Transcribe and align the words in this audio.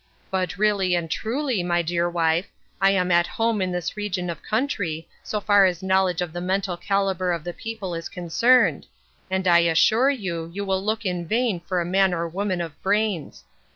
But 0.31 0.57
really 0.57 0.95
and 0.95 1.11
truly, 1.11 1.61
my 1.61 1.83
dear 1.83 2.09
wife, 2.09 2.47
I 2.81 2.89
am 2.89 3.11
at 3.11 3.27
home 3.27 3.61
in 3.61 3.71
this 3.71 3.95
region 3.95 4.31
of 4.31 4.41
country, 4.41 5.07
so 5.21 5.39
far 5.39 5.67
as 5.67 5.83
knowledge 5.83 6.23
of 6.23 6.33
the 6.33 6.41
mental 6.41 6.75
cali 6.75 7.13
ber 7.13 7.31
of 7.31 7.43
the 7.43 7.53
people 7.53 7.93
is 7.93 8.09
concerned, 8.09 8.87
and 9.29 9.47
I 9.47 9.59
assure 9.59 10.09
you 10.09 10.49
you 10.51 10.65
will 10.65 10.83
look 10.83 11.05
in 11.05 11.27
vain 11.27 11.59
for 11.59 11.79
a 11.79 11.85
man 11.85 12.15
or 12.15 12.27
woman 12.27 12.61
of 12.61 12.71
400 12.77 12.77
Ruth 12.77 12.77
Erskine's 12.97 13.33
Crosses. 13.35 13.43
brains. 13.43 13.43